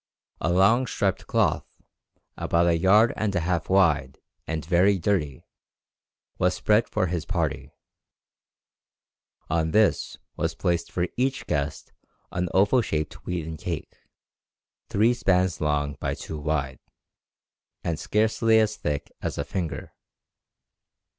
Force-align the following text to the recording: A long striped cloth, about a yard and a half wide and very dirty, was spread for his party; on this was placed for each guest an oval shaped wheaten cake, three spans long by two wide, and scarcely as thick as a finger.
A 0.39 0.51
long 0.51 0.87
striped 0.87 1.27
cloth, 1.27 1.79
about 2.35 2.65
a 2.65 2.75
yard 2.75 3.13
and 3.15 3.35
a 3.35 3.41
half 3.41 3.69
wide 3.69 4.17
and 4.47 4.65
very 4.65 4.97
dirty, 4.97 5.45
was 6.39 6.55
spread 6.55 6.89
for 6.89 7.05
his 7.05 7.23
party; 7.23 7.75
on 9.47 9.69
this 9.69 10.17
was 10.35 10.55
placed 10.55 10.91
for 10.91 11.07
each 11.17 11.45
guest 11.45 11.93
an 12.31 12.49
oval 12.51 12.81
shaped 12.81 13.27
wheaten 13.27 13.57
cake, 13.57 13.95
three 14.89 15.13
spans 15.13 15.61
long 15.61 15.93
by 15.99 16.15
two 16.15 16.39
wide, 16.39 16.79
and 17.83 17.99
scarcely 17.99 18.57
as 18.57 18.77
thick 18.77 19.11
as 19.21 19.37
a 19.37 19.43
finger. 19.45 19.93